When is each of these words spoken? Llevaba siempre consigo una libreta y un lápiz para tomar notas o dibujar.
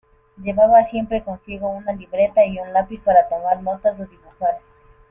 Llevaba 0.41 0.83
siempre 0.89 1.23
consigo 1.23 1.69
una 1.69 1.93
libreta 1.93 2.43
y 2.43 2.57
un 2.57 2.73
lápiz 2.73 2.97
para 3.01 3.29
tomar 3.29 3.61
notas 3.61 3.99
o 3.99 4.05
dibujar. 4.07 4.59